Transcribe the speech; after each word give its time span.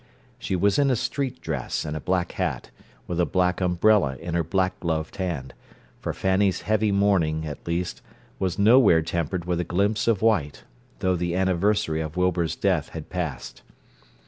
She 0.39 0.55
was 0.55 0.79
in 0.79 0.89
a 0.89 0.95
street 0.95 1.41
dress 1.41 1.85
and 1.85 1.95
a 1.95 1.99
black 2.01 2.31
hat, 2.31 2.71
with 3.05 3.19
a 3.19 3.23
black 3.27 3.61
umbrella 3.61 4.15
in 4.17 4.33
her 4.33 4.43
black 4.43 4.79
gloved 4.79 5.17
hand—for 5.17 6.11
Fanny's 6.11 6.61
heavy 6.61 6.91
mourning, 6.91 7.45
at 7.45 7.67
least, 7.67 8.01
was 8.39 8.57
nowhere 8.57 9.03
tempered 9.03 9.45
with 9.45 9.59
a 9.59 9.63
glimpse 9.63 10.07
of 10.07 10.23
white, 10.23 10.63
though 11.01 11.15
the 11.15 11.35
anniversary 11.35 12.01
of 12.01 12.17
Wilbur's 12.17 12.55
death 12.55 12.89
had 12.89 13.11
passed. 13.11 13.61